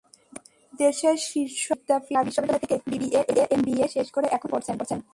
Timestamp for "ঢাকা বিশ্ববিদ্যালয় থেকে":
2.09-2.75